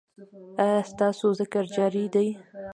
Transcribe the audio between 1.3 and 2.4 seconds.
ذکر جاری دی؟